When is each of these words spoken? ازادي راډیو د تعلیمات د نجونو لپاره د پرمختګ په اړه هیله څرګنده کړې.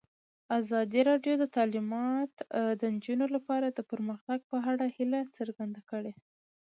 ازادي 0.59 1.01
راډیو 1.09 1.33
د 1.39 1.45
تعلیمات 1.55 2.33
د 2.81 2.81
نجونو 2.95 3.25
لپاره 3.35 3.67
د 3.71 3.79
پرمختګ 3.91 4.39
په 4.51 4.57
اړه 4.71 4.85
هیله 4.95 5.21
څرګنده 5.37 5.81
کړې. 5.89 6.13